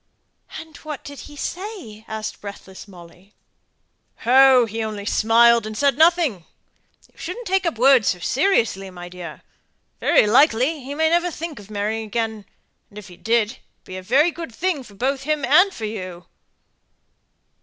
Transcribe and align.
"And 0.59 0.75
what 0.77 1.03
did 1.03 1.19
he 1.29 1.35
say?" 1.35 2.05
asked 2.07 2.41
breathless 2.41 2.87
Molly. 2.87 3.35
"Oh: 4.25 4.65
he 4.65 4.81
only 4.83 5.05
smiled 5.05 5.67
and 5.67 5.77
said 5.77 5.95
nothing. 5.95 6.43
You 7.13 7.19
shouldn't 7.19 7.45
take 7.45 7.67
up 7.67 7.77
words 7.77 8.07
so 8.07 8.17
seriously, 8.17 8.89
my 8.89 9.09
dear. 9.09 9.43
Very 9.99 10.25
likely 10.25 10.83
he 10.83 10.95
may 10.95 11.09
never 11.11 11.29
think 11.29 11.59
of 11.59 11.69
marrying 11.69 12.05
again, 12.07 12.45
and 12.89 12.97
if 12.97 13.09
he 13.09 13.15
did, 13.15 13.51
it 13.51 13.59
would 13.81 13.83
be 13.83 13.97
a 13.97 14.01
very 14.01 14.31
good 14.31 14.51
thing 14.51 14.81
both 14.81 15.19
for 15.19 15.29
him 15.29 15.45
and 15.45 15.71
for 15.71 15.85
you!" 15.85 16.25